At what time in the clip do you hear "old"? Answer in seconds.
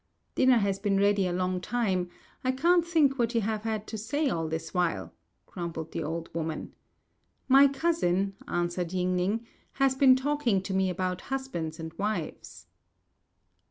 6.03-6.27